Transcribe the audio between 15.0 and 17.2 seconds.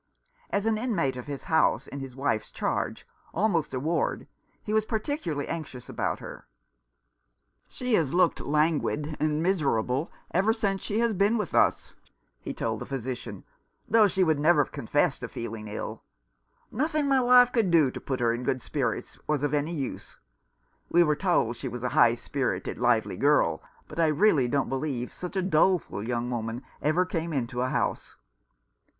to feeling ill. Nothing